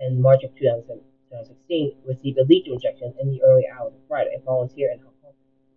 in 0.00 0.22
March 0.22 0.44
of 0.44 0.54
2016, 0.56 1.92
received 2.06 2.38
a 2.38 2.44
lethal 2.44 2.72
injection 2.72 3.12
in 3.20 3.30
the 3.30 3.42
early 3.42 3.64
hours 3.68 3.92
of 3.92 4.00
Friday. 4.08 4.30
A 4.34 4.40
volunteer 4.40 4.90
in 4.92 4.98
Hong 5.00 5.12
Kong 5.20 5.32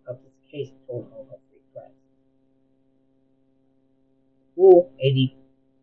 of 0.06 0.16
this 0.22 0.32
case 0.50 0.70
told 0.86 1.12
Hong 1.12 1.26
Kong 1.26 1.38
Free 1.50 1.60
Press. 1.74 1.90
Wu, 4.56 4.88
80 4.98 5.36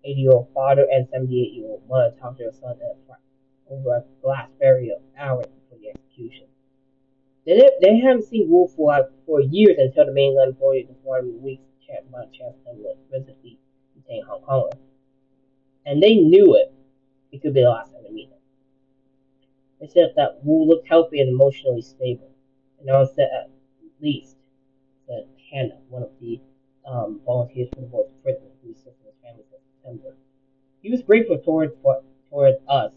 80-year-old 0.07 0.47
father 0.53 0.87
and 0.91 1.07
78-year-old 1.07 1.81
mother 1.87 2.15
talked 2.19 2.37
to 2.37 2.43
their 2.43 2.51
son 2.51 2.75
over 3.69 3.95
a 3.97 4.03
glass 4.23 4.49
barrier 4.59 4.95
hours 5.19 5.45
before 5.47 5.79
the 5.81 5.89
execution. 5.89 6.45
They, 7.45 7.69
they 7.81 7.99
haven't 7.99 8.25
seen 8.25 8.49
Wu 8.49 8.67
for, 8.75 9.09
for 9.25 9.41
years 9.41 9.77
until 9.77 10.07
the 10.07 10.13
mainland 10.13 10.53
authorities 10.53 10.89
informed 10.89 11.35
them 11.35 11.43
weeks 11.43 11.61
by 12.11 12.25
Chancellor 12.31 12.73
was 12.75 12.97
visibly 13.11 13.59
detained 13.95 14.25
Hong 14.27 14.41
Kong. 14.41 14.71
And 15.85 16.01
they 16.01 16.15
knew 16.15 16.55
it. 16.55 16.73
It 17.31 17.41
could 17.41 17.53
be 17.53 17.61
the 17.61 17.69
last 17.69 17.91
time 17.91 18.03
they 18.03 18.11
meet 18.11 18.29
him. 18.29 18.37
They 19.79 19.87
said 19.87 20.13
that 20.15 20.43
Wu 20.43 20.65
looked 20.65 20.87
healthy 20.87 21.21
and 21.21 21.29
emotionally 21.29 21.81
stable. 21.81 22.29
And 22.79 22.89
I 22.89 23.05
said 23.05 23.29
at 23.33 23.49
least 24.01 24.35
that 25.07 25.27
Hannah, 25.51 25.77
one 25.89 26.03
of 26.03 26.09
the 26.19 26.39
um, 26.87 27.21
volunteers 27.25 27.69
for 27.73 27.81
the 27.81 27.87
board's 27.87 28.11
prison, 28.23 28.47
who 28.63 28.71
assisted 28.71 28.93
his 29.05 29.15
family 29.23 29.43
September. 29.51 30.15
He 30.81 30.91
was 30.91 31.01
grateful 31.01 31.37
towards 31.39 31.73
for, 31.81 32.01
towards 32.29 32.57
us 32.67 32.91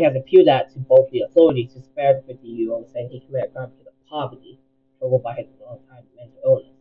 Wu's 0.00 0.14
has 0.14 0.16
appealed 0.16 0.46
that 0.48 0.70
to 0.72 0.78
both 0.78 1.10
the 1.10 1.22
authorities 1.22 1.72
to 1.74 1.82
spare 1.82 2.14
the 2.14 2.22
50 2.34 2.48
year 2.48 2.72
old, 2.72 2.88
saying 2.88 3.10
he 3.10 3.20
committed 3.20 3.52
crime 3.52 3.70
because 3.70 3.86
of 3.88 4.06
poverty, 4.08 4.58
troubled 4.98 5.22
by 5.22 5.34
his 5.34 5.46
long 5.60 5.80
time 5.90 6.04
mental 6.16 6.38
illness. 6.44 6.76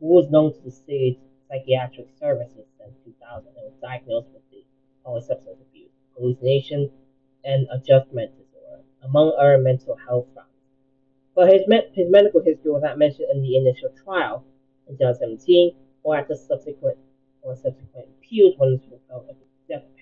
Wu 0.00 0.14
was 0.14 0.30
known 0.30 0.52
to 0.52 0.62
the 0.62 0.70
state's 0.70 1.20
psychiatric 1.48 2.08
services 2.18 2.66
since 2.78 2.94
2000 3.04 3.48
and 3.56 3.64
was 3.64 3.74
diagnosed 3.80 4.28
with 4.32 4.42
the 4.50 4.64
polysubstance 5.04 5.60
abuse, 5.60 5.90
hallucination, 6.16 6.90
and 7.44 7.66
adjustment 7.72 8.30
disorder, 8.38 8.82
among 9.02 9.32
other 9.38 9.58
mental 9.58 9.96
health 9.96 10.26
problems. 10.34 10.50
But 11.34 11.52
his, 11.52 11.66
me- 11.68 11.88
his 11.92 12.10
medical 12.10 12.40
history 12.40 12.70
was 12.70 12.82
not 12.82 12.98
mentioned 12.98 13.28
in 13.32 13.42
the 13.42 13.56
initial 13.56 13.90
trial 14.04 14.44
in 14.88 14.96
2017 14.96 15.72
or 16.02 16.16
at 16.16 16.28
the 16.28 16.36
subsequent 16.36 16.98
or 17.42 17.56
subsequent 17.56 18.08
appeals 18.18 18.54
when 18.58 18.72
this 18.76 18.86
was 18.90 19.00
held 19.08 19.24
as 19.30 19.36
a 19.36 19.68
death 19.68 19.84
penalty. 19.96 20.01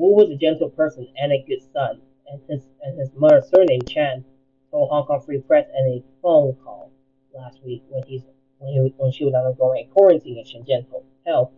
Wu 0.00 0.14
was 0.14 0.30
a 0.30 0.34
gentle 0.34 0.70
person 0.70 1.06
and 1.20 1.30
a 1.30 1.44
good 1.46 1.60
son, 1.74 2.00
and 2.26 2.40
his 2.48 2.62
and 2.82 2.98
his 2.98 3.10
mother's 3.14 3.50
surname 3.50 3.82
Chan 3.82 4.24
told 4.70 4.88
Hong 4.88 5.04
Kong 5.04 5.20
Free 5.20 5.40
Press 5.40 5.66
in 5.78 5.86
a 5.88 6.02
phone 6.22 6.56
call 6.64 6.90
last 7.34 7.62
week 7.62 7.84
when 7.90 8.02
he's 8.04 8.22
when 8.58 8.72
he 8.72 8.94
when 8.96 9.12
she 9.12 9.26
was 9.26 9.34
undergoing 9.34 9.86
a 9.86 9.92
quarantine 9.92 10.38
in 10.38 10.44
Shenzhen 10.44 10.86
hotel. 10.88 11.52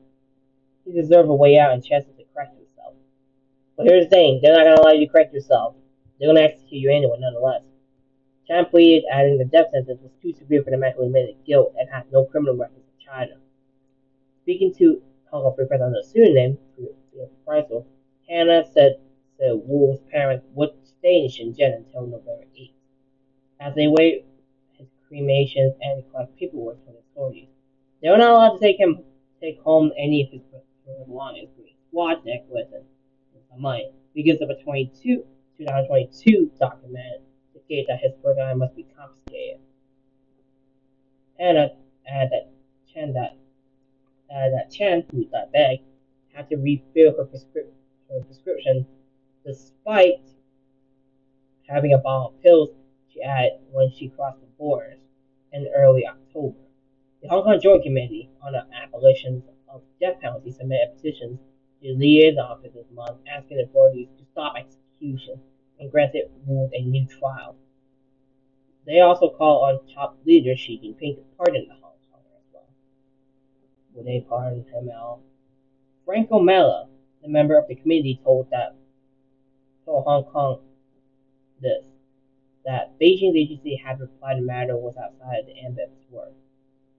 He 0.85 0.91
deserved 0.91 1.29
a 1.29 1.35
way 1.35 1.57
out 1.57 1.73
and 1.73 1.85
chances 1.85 2.17
to 2.17 2.25
correct 2.35 2.57
himself. 2.57 2.95
But 3.77 3.87
here's 3.87 4.07
the 4.07 4.11
thing, 4.11 4.41
they're 4.43 4.57
not 4.57 4.65
going 4.65 4.77
to 4.77 4.83
allow 4.83 4.91
you 4.91 5.07
to 5.07 5.13
correct 5.13 5.33
yourself. 5.33 5.77
They're 6.19 6.27
going 6.27 6.37
to 6.37 6.43
execute 6.43 6.83
you 6.83 6.91
anyway, 6.91 7.19
nonetheless. 7.21 7.63
Chan 8.49 8.67
pleaded, 8.71 9.05
adding 9.09 9.39
the 9.39 9.45
death 9.45 9.71
sentence 9.71 10.01
was 10.03 10.11
too 10.21 10.33
severe 10.33 10.65
for 10.65 10.71
the 10.71 10.79
man 10.79 10.95
who 10.97 11.05
admitted 11.05 11.37
guilt 11.47 11.75
and 11.79 11.89
had 11.89 12.11
no 12.11 12.25
criminal 12.25 12.57
record 12.57 12.79
in 12.79 13.07
China. 13.07 13.35
Speaking 14.43 14.75
to 14.79 15.01
Hong 15.31 15.43
Kong 15.43 15.55
Free 15.55 15.67
Press 15.67 15.81
under 15.81 16.01
a 16.01 16.03
pseudonym, 16.03 16.59
Hannah 18.53 18.67
said, 18.67 18.97
said 19.39 19.53
Wu's 19.55 19.99
parents 20.11 20.45
would 20.55 20.71
stay 20.85 21.23
in 21.23 21.29
Shenzhen 21.29 21.77
until 21.77 22.07
November 22.07 22.45
8th, 22.59 22.73
as 23.61 23.75
they 23.75 23.89
wait 23.89 24.25
his 24.79 24.89
cremation 25.09 25.75
and 25.81 26.03
collect 26.11 26.37
paperwork 26.39 26.85
from 26.85 26.95
the 26.95 27.01
authorities. 27.13 27.49
They 28.03 28.11
were 28.11 28.19
not 28.19 28.33
allowed 28.33 28.59
to 28.59 28.61
take 28.61 28.79
him 28.79 29.01
take 29.41 29.61
home 29.61 29.93
any 29.99 30.23
of 30.23 30.31
his 30.31 30.43
belongings, 31.07 31.49
including 31.51 31.75
watch, 31.93 32.19
necklace, 32.25 32.69
and 32.73 32.85
money 33.61 33.91
because 34.15 34.41
of 34.41 34.51
a 34.51 34.55
22, 34.63 35.25
2022 35.59 36.51
document 36.61 37.23
states 37.65 37.89
that 37.89 38.01
his 38.01 38.13
program 38.23 38.59
must 38.59 38.77
be 38.77 38.87
confiscated. 38.97 39.61
And 41.39 41.59
uh, 41.59 41.69
add 42.07 42.31
that 42.31 42.49
Chen 42.93 43.13
that 43.15 43.37
uh, 44.31 44.51
that 44.51 44.71
Chen, 44.71 45.05
who 45.13 45.25
got 45.27 45.53
back, 45.53 45.79
had 46.33 46.49
to 46.51 46.57
refill 46.57 47.17
her, 47.17 47.25
prescri- 47.25 47.67
her 47.67 47.82
prescription 48.21 48.87
despite 49.45 50.21
having 51.69 51.95
a 51.95 51.99
bottle 51.99 52.29
of 52.29 52.43
pills 52.43 52.69
she 53.13 53.23
had 53.23 53.51
when 53.71 53.91
she 53.91 54.09
crossed 54.09 54.41
the 54.41 54.47
borders 54.59 55.01
in 55.53 55.69
early 55.75 56.07
October. 56.07 56.57
The 57.23 57.29
Hong 57.29 57.45
Kong 57.45 57.61
Joint 57.61 57.83
Committee 57.83 58.29
on 58.43 58.53
the 58.53 58.65
Abolition 58.83 59.43
of 59.69 59.83
Death 60.01 60.21
Penalty 60.21 60.51
submitted 60.51 60.97
petitions 60.97 61.39
to 61.83 61.97
the 61.97 62.39
office 62.41 62.73
this 62.75 62.87
month 62.95 63.19
asking 63.27 63.61
authorities 63.61 64.09
to 64.19 64.25
stop 64.33 64.55
execution 64.57 65.41
and 65.81 65.91
granted 65.91 66.31
Wu 66.47 66.71
a 66.73 66.83
new 66.83 67.07
trial. 67.07 67.57
They 68.87 69.01
also 69.01 69.31
call 69.31 69.65
on 69.65 69.81
top 69.95 70.17
leaders 70.25 70.61
Xi 70.61 70.79
Jinping 70.79 71.17
to 71.17 71.23
pardon 71.37 71.67
the 71.69 71.75
Hong 71.75 71.93
Konger 72.11 72.37
as 72.37 72.53
well. 72.53 74.05
They 74.05 74.25
pardon 74.29 74.65
him 74.73 74.91
out? 74.91 75.21
Franco 76.05 76.41
Mella, 76.41 76.89
the 77.23 77.29
member 77.29 77.57
of 77.57 77.69
the 77.69 77.75
committee, 77.75 78.21
told 78.25 78.49
that 78.51 78.75
told 79.85 80.05
Hong 80.05 80.25
Kong 80.25 80.61
this 81.61 81.85
that 82.65 82.99
Beijing's 83.01 83.37
agency 83.37 83.77
had 83.77 84.01
replied 84.01 84.39
the 84.39 84.43
matter 84.43 84.77
was 84.77 84.97
outside 84.97 85.47
the 85.47 85.59
ambit 85.65 85.87
of 85.87 85.93
its 85.93 86.11
work. 86.11 86.33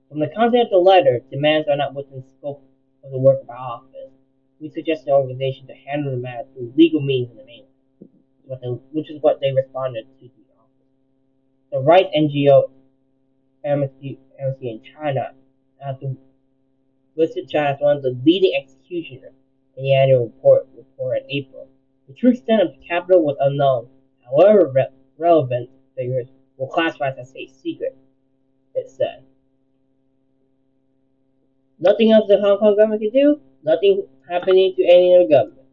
From 0.09 0.19
the 0.19 0.27
content 0.27 0.65
of 0.65 0.69
the 0.71 0.77
letter, 0.77 1.21
demands 1.31 1.67
are 1.69 1.77
not 1.77 1.93
within 1.93 2.19
the 2.19 2.25
scope 2.37 2.61
of 3.03 3.11
the 3.11 3.17
work 3.17 3.41
of 3.41 3.49
our 3.49 3.55
office. 3.55 4.11
We 4.59 4.69
suggest 4.69 5.05
the 5.05 5.11
organization 5.11 5.67
to 5.67 5.73
handle 5.73 6.11
the 6.11 6.17
matter 6.17 6.43
through 6.53 6.73
legal 6.75 7.01
means 7.01 7.31
in 7.31 7.37
the 7.37 7.45
mainland, 7.45 8.81
which 8.91 9.09
is 9.09 9.21
what 9.21 9.39
they 9.39 9.51
responded 9.51 10.05
to 10.19 10.25
the 10.25 10.43
office. 10.59 10.89
The 11.71 11.79
right 11.79 12.07
NGO 12.15 12.69
Amnesty, 13.65 14.19
Amnesty 14.39 14.69
in 14.69 14.81
China 14.83 15.33
has 15.79 15.95
listed 17.15 17.49
China 17.49 17.69
as 17.69 17.79
one 17.79 17.97
of 17.97 18.03
the 18.03 18.19
leading 18.25 18.53
executioners 18.61 19.33
in 19.77 19.83
the 19.83 19.93
annual 19.95 20.25
report, 20.25 20.67
report 20.75 21.17
in 21.23 21.31
April. 21.31 21.67
The 22.07 22.13
true 22.13 22.31
extent 22.31 22.61
of 22.61 22.69
the 22.69 22.85
capital 22.85 23.23
was 23.23 23.37
unknown. 23.39 23.87
However, 24.25 24.71
re- 24.73 24.87
relevant 25.17 25.69
figures 25.95 26.27
were 26.57 26.67
classified 26.67 27.17
as 27.19 27.29
state 27.29 27.51
secret, 27.51 27.95
it 28.75 28.89
said. 28.89 29.23
Nothing 31.79 32.11
else 32.11 32.27
the 32.27 32.39
Hong 32.39 32.59
Kong 32.59 32.75
government 32.77 33.01
can 33.01 33.11
do, 33.11 33.39
nothing 33.63 34.05
happening 34.29 34.73
to 34.75 34.83
any 34.83 35.15
other 35.15 35.27
government. 35.27 35.67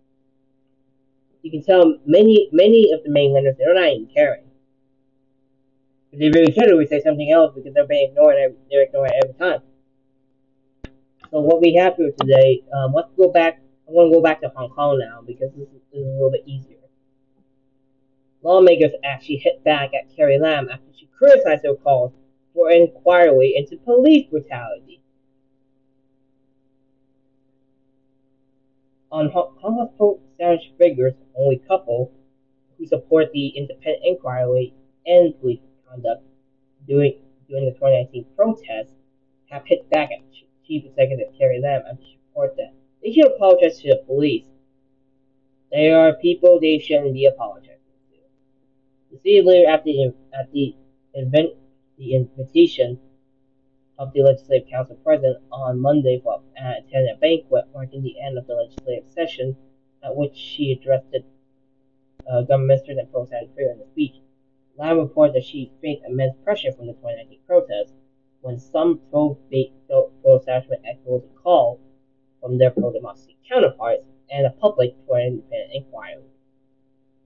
You 1.43 1.51
can 1.51 1.63
tell 1.63 1.97
many 2.05 2.49
many 2.53 2.93
of 2.93 3.03
the 3.03 3.11
mainlanders 3.11 3.57
they're 3.57 3.75
not 3.75 3.89
even 3.89 4.09
caring. 4.15 4.45
If 6.13 6.19
they 6.19 6.29
really 6.31 6.53
should, 6.53 6.77
we 6.77 6.87
say 6.87 7.01
something 7.01 7.31
else 7.31 7.55
because 7.55 7.73
they're 7.73 7.87
being 7.87 8.11
ignored. 8.11 8.37
Every, 8.37 8.57
they're 8.71 8.83
ignoring 8.83 9.13
every 9.23 9.35
time. 9.35 9.61
So 11.31 11.41
what 11.41 11.61
we 11.61 11.75
have 11.75 11.95
here 11.97 12.11
today, 12.19 12.63
um, 12.75 12.93
let's 12.93 13.13
go 13.17 13.29
back. 13.29 13.61
I'm 13.91 13.97
going 13.97 14.11
to 14.13 14.17
go 14.19 14.23
back 14.23 14.41
to 14.43 14.49
Hong 14.55 14.71
Kong 14.71 15.01
now 15.01 15.21
because 15.27 15.51
this 15.57 15.67
is, 15.67 15.81
this 15.93 16.03
is 16.03 16.07
a 16.07 16.11
little 16.11 16.31
bit 16.31 16.45
easier. 16.47 16.77
Lawmakers 18.41 18.93
actually 19.03 19.39
hit 19.39 19.65
back 19.65 19.91
at 19.95 20.15
Carrie 20.15 20.39
Lam 20.39 20.69
after 20.71 20.87
she 20.97 21.09
criticized 21.19 21.65
her 21.65 21.75
calls 21.75 22.13
for 22.55 22.71
an 22.71 22.83
inquiry 22.83 23.55
into 23.57 23.77
police 23.79 24.29
brutality. 24.31 25.01
On 29.11 29.29
Hong 29.29 29.57
Kong's 29.61 29.91
pro-establishment 29.97 30.79
figures, 30.79 31.15
only 31.37 31.57
couple 31.57 32.13
who 32.79 32.87
support 32.87 33.33
the 33.33 33.49
independent 33.49 34.05
inquiry 34.05 34.73
and 35.05 35.39
police 35.41 35.59
conduct 35.91 36.23
during, 36.87 37.15
during 37.49 37.65
the 37.65 37.73
2019 37.73 38.25
protests 38.37 38.93
have 39.51 39.67
hit 39.67 39.91
back 39.91 40.11
at 40.13 40.21
Chief 40.65 40.85
Executive 40.85 41.27
Carrie 41.37 41.61
Lam 41.61 41.83
and 41.89 41.99
support 42.31 42.55
that 42.57 42.73
they 43.03 43.13
should 43.13 43.27
apologize 43.27 43.81
to 43.81 43.89
the 43.89 44.03
police. 44.07 44.47
They 45.73 45.91
are 45.91 46.15
people 46.15 46.59
they 46.61 46.79
shouldn't 46.79 47.15
be 47.15 47.27
apologizing 47.27 47.77
to. 48.11 48.19
The 49.13 49.19
city 49.19 49.43
leader 49.43 49.69
at 49.71 49.85
the 49.85 50.13
at 50.39 50.53
the 50.53 50.75
event 51.15 51.55
the 51.99 52.15
invitation 52.15 52.99
of 53.99 54.13
the 54.15 54.23
Legislative 54.23 54.69
Council 54.71 54.97
President 55.05 55.37
on 55.53 55.79
Monday 55.79 56.21
for 56.25 56.41
uh, 56.59 56.73
attended 56.79 57.15
a 57.15 57.19
banquet 57.19 57.67
marking 57.75 58.03
the 58.03 58.19
end 58.21 58.39
of 58.39 58.47
the 58.47 58.55
legislative 58.55 59.05
session, 59.11 59.55
at 60.03 60.17
which 60.17 60.35
she 60.35 60.73
addressed 60.73 61.11
the 61.11 61.23
uh, 62.31 62.41
government 62.43 62.69
ministers 62.69 62.97
and 62.99 63.13
pro-San 63.13 63.49
prayer 63.55 63.73
in 63.73 63.79
the 63.79 63.85
speech. 63.93 64.15
Lam 64.79 64.99
reported 64.99 65.35
that 65.35 65.45
she 65.45 65.71
faced 65.83 66.03
immense 66.09 66.35
pressure 66.43 66.73
from 66.73 66.87
the 66.87 66.95
2019 66.95 67.39
protests 67.47 67.93
when 68.41 68.59
some 68.59 68.99
pro-establishment 69.11 70.83
echoed 70.89 71.23
the 71.23 71.41
call 71.43 71.79
from 72.41 72.59
their 72.59 72.71
pro-democracy 72.71 73.37
counterparts 73.49 74.05
and 74.31 74.47
the 74.47 74.51
public 74.51 74.95
for 75.07 75.19
an 75.19 75.27
independent 75.27 75.73
inquiry 75.75 76.23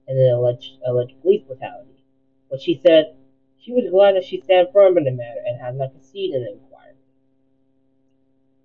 and 0.07 0.17
an 0.17 0.33
alleged, 0.33 0.77
alleged 0.85 1.19
police 1.21 1.41
brutality. 1.43 2.03
But 2.49 2.61
she 2.61 2.79
said 2.85 3.15
she 3.59 3.71
was 3.73 3.89
glad 3.89 4.15
that 4.15 4.25
she 4.25 4.41
stand 4.41 4.67
firm 4.73 4.97
in 4.97 5.05
the 5.05 5.11
matter 5.11 5.41
and 5.45 5.59
has 5.59 5.75
not 5.75 5.91
conceded 5.91 6.41
an 6.41 6.53
inquiry. 6.53 6.95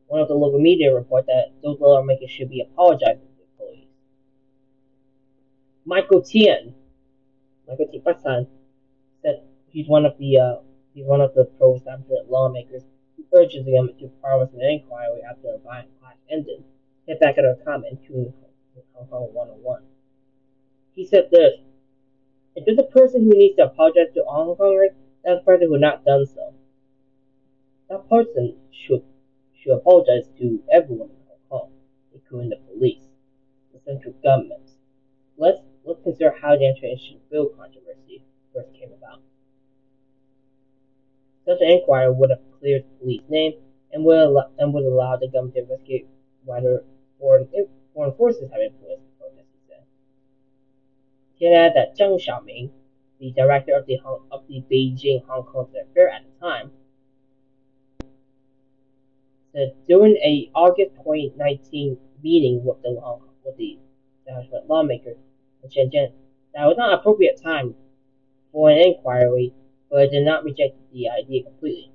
One 0.09 0.21
of 0.21 0.29
the 0.29 0.35
local 0.35 0.59
media 0.59 0.95
reported 0.95 1.29
that 1.29 1.53
those 1.63 1.79
lawmakers 1.81 2.31
should 2.31 2.51
be 2.51 2.61
apologizing 2.63 3.21
to 3.21 3.43
the 3.43 3.65
police. 3.65 3.87
Michael 5.85 6.23
Tien, 6.23 6.75
Michael 7.69 7.87
Tien 7.87 8.47
said 9.23 9.43
he's 9.69 9.89
one 9.89 10.05
of 10.05 10.19
the 10.19 10.39
uh, 10.39 10.57
he's 10.95 11.07
one 11.07 11.21
of 11.21 11.33
the 11.35 11.45
pro-establishment 11.45 12.31
lawmakers 12.31 12.83
urges 13.33 13.65
the 13.65 13.73
government 13.73 13.99
to 14.01 14.09
promise 14.21 14.53
an 14.53 14.61
inquiry 14.63 15.23
after 15.23 15.55
a 15.55 15.59
violent 15.59 15.89
clash 16.01 16.17
ended. 16.31 16.63
Hit 17.07 17.21
back 17.21 17.39
at 17.39 17.45
a 17.45 17.57
comment 17.65 17.99
to 18.07 18.33
Hong 18.95 19.07
Kong 19.09 19.29
101. 19.33 19.83
He 20.95 21.05
said 21.05 21.31
this: 21.31 21.55
If 22.55 22.65
there's 22.65 22.79
a 22.79 22.83
person 22.83 23.23
who 23.23 23.31
needs 23.31 23.57
to 23.57 23.65
apologize 23.65 24.13
to 24.15 24.25
Hong 24.27 24.57
Kongers, 24.57 24.95
that's 25.25 25.45
person 25.45 25.69
who 25.69 25.79
not 25.79 26.05
done 26.05 26.27
so. 26.27 26.55
That 27.89 28.09
person 28.09 28.57
should 28.71 29.03
should 29.61 29.73
apologize 29.73 30.29
to 30.39 30.63
everyone 30.71 31.11
in 31.11 31.17
Hong 31.29 31.39
Kong, 31.49 31.73
including 32.15 32.51
the 32.51 32.57
police, 32.57 33.03
the 33.73 33.81
central 33.85 34.15
government. 34.23 34.71
Let's 35.37 35.61
let's 35.85 36.03
consider 36.03 36.31
how 36.41 36.57
the 36.57 36.67
international 36.69 37.21
bill 37.31 37.47
controversy 37.49 38.23
first 38.55 38.73
came 38.75 38.93
about. 38.93 39.21
Such 41.46 41.61
an 41.61 41.70
inquiry 41.70 42.12
would 42.12 42.31
have 42.31 42.40
cleared 42.59 42.85
the 42.85 42.98
police 42.98 43.22
name 43.29 43.55
and 43.92 44.05
would 44.05 44.18
allow, 44.18 44.50
and 44.59 44.72
would 44.74 44.85
allow 44.85 45.16
the 45.16 45.29
government 45.29 45.55
to 45.55 45.62
investigate 45.62 46.07
whether 46.44 46.85
foreign, 47.18 47.48
foreign 47.94 48.12
forces 48.12 48.50
have 48.50 48.61
influenced 48.61 49.05
the 49.05 49.18
protest, 49.18 49.48
he 49.53 49.61
said. 49.68 49.83
He 51.35 51.46
added 51.48 51.72
that 51.76 51.96
Zhang 51.98 52.18
Xiaoming, 52.18 52.70
the 53.18 53.33
director 53.33 53.74
of 53.76 53.87
the, 53.87 53.96
Hong, 53.96 54.20
of 54.31 54.44
the 54.48 54.62
Beijing 54.70 55.24
Hong 55.26 55.44
Kong 55.44 55.68
affair 55.68 56.11
at 56.11 56.22
the 56.24 56.46
time, 56.46 56.70
said 59.53 59.74
during 59.88 60.16
a 60.16 60.50
August 60.55 60.94
2019 60.96 61.98
meeting 62.22 62.64
with 62.64 62.81
the 62.83 62.98
Hong 63.00 63.22
with 63.44 63.57
the 63.57 63.79
lawmakers 64.68 65.16
in 65.62 65.70
Shenzhen, 65.70 66.12
that 66.55 66.66
was 66.66 66.76
not 66.76 66.92
an 66.92 66.98
appropriate 66.98 67.40
time 67.42 67.74
for 68.53 68.70
an 68.70 68.79
inquiry, 68.79 69.53
but 69.90 70.05
it 70.05 70.11
did 70.11 70.24
not 70.24 70.44
reject 70.44 70.76
the 70.92 71.09
idea 71.11 71.42
completely. 71.42 71.90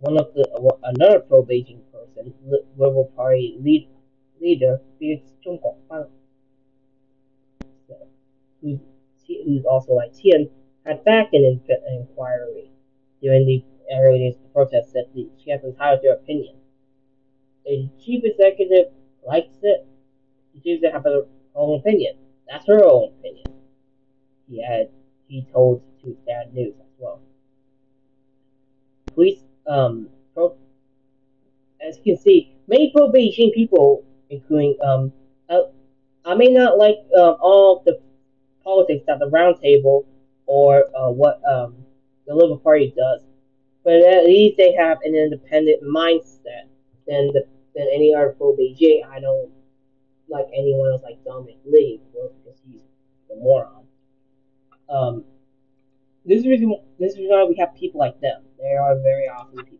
One 0.00 0.18
of 0.18 0.34
the 0.34 0.48
uh, 0.50 0.76
another 0.84 1.20
pro-Beijing 1.20 1.80
person, 1.92 2.34
Liberal 2.76 3.12
Party 3.14 3.56
lead, 3.60 3.88
leader 4.40 4.80
Felix 4.98 5.30
Zhongguang, 5.46 6.08
who's, 8.60 8.78
who's 9.26 9.64
also 9.64 9.92
like 9.94 10.14
Tien, 10.14 10.48
had 10.84 11.04
backed 11.04 11.34
an 11.34 11.60
inquiry 11.88 12.70
during 13.20 13.46
the 13.46 13.62
earliest 13.94 14.38
protest 14.52 14.92
that 14.94 15.06
the, 15.14 15.28
she 15.42 15.50
has 15.50 15.62
entitled 15.62 16.00
to 16.02 16.08
opinion. 16.08 16.56
The 17.64 17.88
chief 18.04 18.24
executive 18.24 18.86
likes 19.26 19.58
it. 19.62 19.86
She 20.52 20.60
chooses 20.60 20.82
to 20.82 20.90
have 20.90 21.04
her 21.04 21.26
own 21.54 21.78
opinion. 21.78 22.16
That's 22.48 22.66
her 22.66 22.84
own 22.84 23.12
opinion. 23.20 23.46
He 24.50 24.62
had 24.62 24.88
he 25.32 25.46
told 25.50 25.80
to 26.02 26.14
Sad 26.26 26.52
News 26.52 26.74
as 26.78 26.92
well. 26.98 27.18
Police, 29.14 29.40
um, 29.66 30.08
pro, 30.34 30.54
as 31.80 31.96
you 31.96 32.02
can 32.14 32.22
see, 32.22 32.54
many 32.68 32.92
pro-Beijing 32.94 33.54
people, 33.54 34.04
including, 34.28 34.76
um, 34.84 35.10
uh, 35.48 35.62
I 36.26 36.34
may 36.34 36.48
not 36.48 36.76
like 36.76 36.98
um, 37.16 37.36
all 37.40 37.82
the 37.86 37.98
politics 38.62 39.04
at 39.08 39.20
the 39.20 39.30
Roundtable 39.30 40.04
or 40.44 40.84
uh, 40.94 41.08
what 41.10 41.40
um, 41.50 41.76
the 42.26 42.34
Liberal 42.34 42.58
Party 42.58 42.92
does, 42.94 43.22
but 43.84 43.94
at 44.02 44.26
least 44.26 44.58
they 44.58 44.74
have 44.74 44.98
an 45.02 45.14
independent 45.14 45.82
mindset 45.82 46.68
than 47.08 47.28
the, 47.28 47.46
than 47.74 47.88
any 47.90 48.14
other 48.14 48.34
pro-Beijing. 48.36 49.00
I 49.10 49.18
don't 49.18 49.50
like 50.28 50.46
anyone 50.52 50.90
else 50.90 51.02
like 51.02 51.24
Dominic 51.24 51.56
Lee, 51.64 52.02
because 52.12 52.58
he's 52.66 52.82
the 53.30 53.36
moron. 53.36 53.81
Um, 54.92 55.24
this 56.24 56.40
is 56.40 56.46
reason 56.46 56.74
this 56.98 57.14
is 57.14 57.20
why 57.22 57.44
we 57.44 57.56
have 57.56 57.74
people 57.74 57.98
like 57.98 58.20
them. 58.20 58.42
They 58.60 58.76
are 58.76 58.94
very 59.00 59.26
awesome 59.28 59.64
people. 59.64 59.78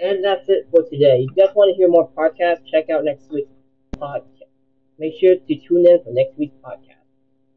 And 0.00 0.24
that's 0.24 0.48
it 0.48 0.68
for 0.70 0.82
today. 0.82 1.26
If 1.28 1.36
you 1.36 1.44
guys 1.44 1.54
want 1.54 1.70
to 1.70 1.76
hear 1.76 1.88
more 1.88 2.08
podcasts, 2.08 2.64
check 2.70 2.90
out 2.90 3.04
next 3.04 3.30
week's 3.30 3.50
podcast. 3.96 4.48
Make 4.98 5.14
sure 5.20 5.34
to 5.34 5.56
tune 5.56 5.86
in 5.86 6.02
for 6.04 6.12
next 6.12 6.38
week's 6.38 6.56
podcast. 6.64 7.02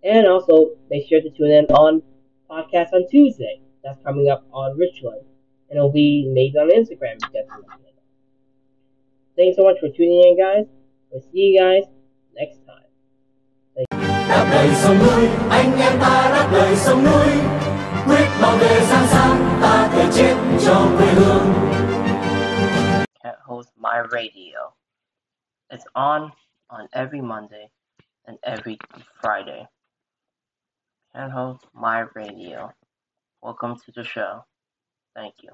And 0.04 0.28
also 0.28 0.72
make 0.90 1.08
sure 1.08 1.22
to 1.22 1.30
tune 1.30 1.52
in 1.52 1.66
on 1.66 2.02
podcast 2.50 2.94
on 2.94 3.08
Tuesday. 3.10 3.62
That's 3.84 4.02
coming 4.04 4.30
up 4.30 4.46
on 4.52 4.78
Richland. 4.78 5.22
And 5.70 5.78
it'll 5.78 5.92
be 5.92 6.28
made 6.28 6.56
on 6.58 6.70
Instagram. 6.70 7.18
If 7.18 7.34
you 7.34 7.42
guys 7.42 7.62
Thanks 9.36 9.56
so 9.56 9.64
much 9.64 9.80
for 9.80 9.90
tuning 9.90 10.24
in, 10.24 10.38
guys. 10.38 10.66
We'll 11.12 11.22
see 11.22 11.52
you 11.54 11.60
guys. 11.60 11.84
Đáp 14.30 14.48
lời 14.52 14.70
sông 14.76 14.98
núi 15.00 15.30
anh 15.50 15.78
em 15.80 16.00
ta 16.00 16.30
đáp 16.34 16.50
lời 16.52 16.76
sông 16.76 17.04
núi 17.04 17.28
quyết 18.08 18.28
bảo 18.42 18.58
vệ 18.58 18.80
giang 18.86 19.08
sang 19.08 19.60
ta 19.62 19.90
thể 19.92 20.10
chết 20.14 20.36
cho 20.66 20.88
quê 20.98 21.08
hương 21.14 21.54
Can't 23.24 23.40
host 23.44 23.70
my 23.78 23.98
radio. 24.12 24.72
It's 25.70 25.86
on 25.94 26.30
on 26.68 26.88
every 26.92 27.22
Monday 27.22 27.68
and 28.26 28.38
every 28.42 28.78
Friday. 29.22 29.66
and 31.18 31.32
host 31.32 31.66
my 31.74 32.06
radio. 32.14 32.72
Welcome 33.42 33.76
to 33.86 33.92
the 33.96 34.04
show. 34.04 34.46
Thank 35.16 35.34
you. 35.42 35.50